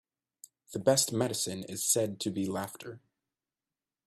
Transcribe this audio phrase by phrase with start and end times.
[0.73, 3.01] The best medicine is said to be laughter.